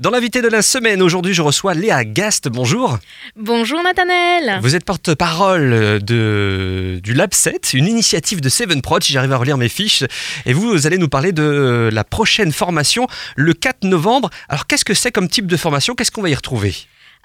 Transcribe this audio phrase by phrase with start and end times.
[0.00, 2.48] Dans l'invité de la semaine, aujourd'hui, je reçois Léa Gast.
[2.48, 2.98] Bonjour.
[3.36, 4.58] Bonjour Nathanelle.
[4.60, 9.36] Vous êtes porte-parole de, du Lab 7, une initiative de Seven Prod, si j'arrive à
[9.36, 10.02] relire mes fiches.
[10.46, 14.30] Et vous, vous allez nous parler de la prochaine formation le 4 novembre.
[14.48, 15.94] Alors, qu'est-ce que c'est comme type de formation?
[15.94, 16.74] Qu'est-ce qu'on va y retrouver?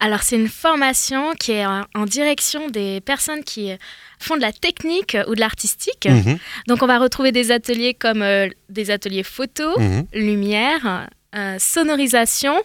[0.01, 3.71] Alors c'est une formation qui est en direction des personnes qui
[4.17, 6.07] font de la technique ou de l'artistique.
[6.09, 6.37] Mhm.
[6.69, 10.05] Donc on va retrouver des ateliers comme euh, des ateliers photo, Mhm.
[10.13, 11.09] lumière,
[11.59, 12.61] sonorisation.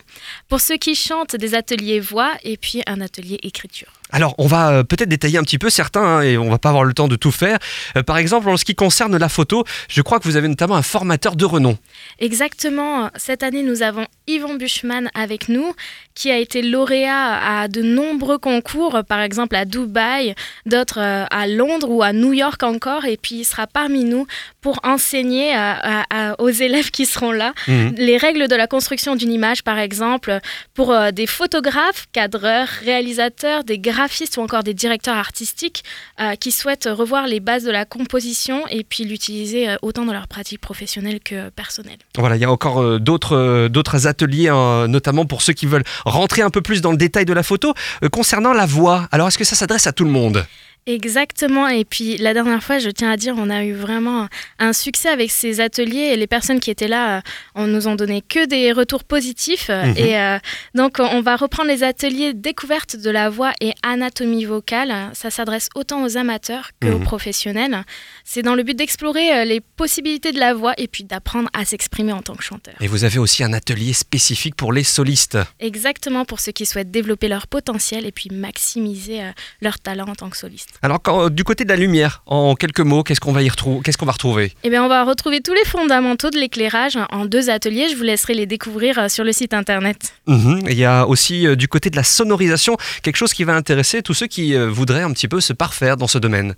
[0.48, 3.92] Pour ceux qui chantent, des ateliers voix et puis un atelier écriture.
[4.12, 6.68] Alors, on va euh, peut-être détailler un petit peu certains hein, et on va pas
[6.68, 7.58] avoir le temps de tout faire.
[7.96, 10.76] Euh, par exemple, en ce qui concerne la photo, je crois que vous avez notamment
[10.76, 11.76] un formateur de renom.
[12.20, 13.10] Exactement.
[13.16, 15.74] Cette année, nous avons Yvon Buchmann avec nous,
[16.14, 21.46] qui a été lauréat à de nombreux concours, par exemple à Dubaï, d'autres euh, à
[21.48, 23.06] Londres ou à New York encore.
[23.06, 24.26] Et puis, il sera parmi nous
[24.60, 27.94] pour enseigner à- à- à- aux élèves qui seront là Mhm.
[27.96, 30.38] les règles de la construction d'une image, par exemple,
[30.74, 34.03] pour des photographes, cadreurs, réalisateurs, des graphistes
[34.36, 35.84] ou encore des directeurs artistiques
[36.20, 40.12] euh, qui souhaitent revoir les bases de la composition et puis l'utiliser euh, autant dans
[40.12, 41.98] leur pratique professionnelle que personnelle.
[42.16, 45.84] Voilà, il y a encore euh, d'autres d'autres ateliers, hein, notamment pour ceux qui veulent
[46.04, 47.74] rentrer un peu plus dans le détail de la photo.
[48.12, 50.44] Concernant la voix, alors est-ce que ça s'adresse à tout le monde?
[50.86, 51.66] Exactement.
[51.68, 55.08] Et puis la dernière fois, je tiens à dire, on a eu vraiment un succès
[55.08, 57.20] avec ces ateliers et les personnes qui étaient là, euh,
[57.54, 59.70] on nous ont donné que des retours positifs.
[59.70, 59.94] Euh, Mhm.
[59.98, 60.38] Et euh,
[60.74, 65.10] donc, on va reprendre les ateliers découverte de la voix et anatomie vocale.
[65.14, 67.04] Ça s'adresse autant aux amateurs qu'aux Mhm.
[67.04, 67.82] professionnels.
[68.24, 72.12] C'est dans le but d'explorer les possibilités de la voix et puis d'apprendre à s'exprimer
[72.12, 72.74] en tant que chanteur.
[72.80, 75.38] Et vous avez aussi un atelier spécifique pour les solistes.
[75.60, 79.20] Exactement pour ceux qui souhaitent développer leur potentiel et puis maximiser
[79.60, 80.73] leur talent en tant que soliste.
[80.82, 83.48] Alors, quand- euh, du côté de la lumière, en quelques mots, qu'est-ce qu'on va y
[83.48, 84.52] retrouver Qu'est-ce qu'on va retrouver?
[84.64, 87.88] Eh bien, on va retrouver tous les fondamentaux de l'éclairage en deux ateliers.
[87.90, 90.12] Je vous laisserai les découvrir euh, sur le site internet.
[90.26, 90.62] Mhm.
[90.68, 94.02] Il y a aussi euh, du côté de la sonorisation quelque chose qui va intéresser
[94.02, 96.54] tous ceux qui euh, voudraient un petit peu se parfaire dans ce domaine.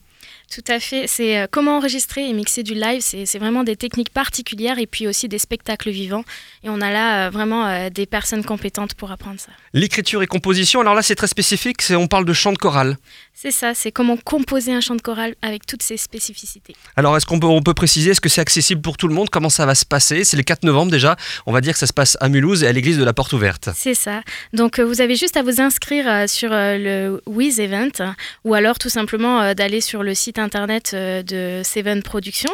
[0.53, 1.07] Tout à fait.
[1.09, 3.01] C'est euh, comment enregistrer et mixer du live.
[3.01, 6.25] C'est vraiment des techniques particulières et puis aussi des spectacles vivants.
[6.63, 9.51] Et on a là euh, vraiment euh, des personnes compétentes pour apprendre ça.
[9.73, 12.97] L'écriture et composition, alors là c'est très spécifique, on parle de chant de chorale.
[13.35, 16.75] C'est ça, c'est comment composer un chant de chorale avec toutes ses spécificités.
[16.97, 19.29] Alors est-ce qu'on peut, on peut préciser, est-ce que c'est accessible pour tout le monde?
[19.29, 20.25] Comment ça va se passer?
[20.25, 22.69] C'est le 4 novembre déjà, on va dire que ça se passe à Mulhouse et
[22.69, 23.69] à l'église de la Porte Ouverte.
[23.75, 24.23] C'est ça.
[24.53, 28.15] Donc vous avez juste à vous inscrire sur le Wiz Event
[28.45, 32.53] ou alors tout simplement d'aller sur le site internet euh, de Seven Productions.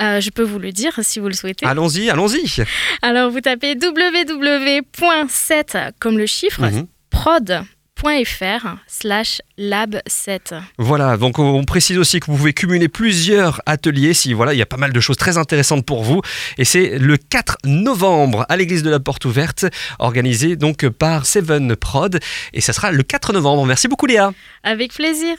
[0.00, 1.66] Euh, je peux vous le dire si vous le souhaitez.
[1.66, 2.62] Allons-y, allons-y
[3.02, 6.86] Alors vous tapez www.7 comme le chiffre Mhm.
[7.10, 10.54] prod.fr slash lab 7.
[10.78, 14.58] Voilà, donc on on précise aussi que vous pouvez cumuler plusieurs ateliers si voilà, il
[14.58, 16.20] y a pas mal de choses très intéressantes pour vous.
[16.58, 19.66] Et c'est le 4 novembre à l'église de la Porte Ouverte,
[20.00, 22.18] organisé donc par Seven Prod.
[22.52, 23.64] Et ça sera le 4 novembre.
[23.66, 24.32] Merci beaucoup Léa.
[24.64, 25.36] Avec plaisir.